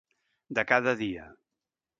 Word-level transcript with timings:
De 0.59 0.63
cada 0.71 0.95
dia. 1.03 1.29